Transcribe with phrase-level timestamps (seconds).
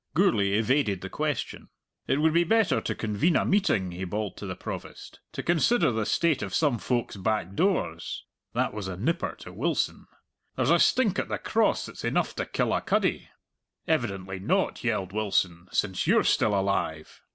[0.15, 1.69] Gourlay evaded the question.
[2.07, 5.91] "It would be better to convene a meeting," he bawled to the Provost, "to consider
[5.91, 10.07] the state of some folk's back doors." That was a nipper to Wilson!
[10.55, 13.29] "There's a stink at the Cross that's enough to kill a cuddy!"
[13.87, 17.21] "Evidently not," yelled Wilson, "since you're still alive!"